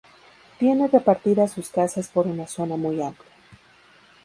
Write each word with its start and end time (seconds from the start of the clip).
Tiene 0.57 0.87
repartidas 0.87 1.51
sus 1.51 1.69
casas 1.69 2.07
por 2.07 2.25
una 2.25 2.47
zona 2.47 2.75
muy 2.75 2.99
amplia. 3.03 3.29